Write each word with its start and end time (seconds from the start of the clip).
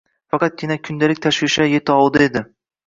Faqatgina 0.35 0.79
kundalik 0.89 1.21
tashvishlar 1.27 1.71
yetovida 1.77 2.31
edi. 2.31 2.49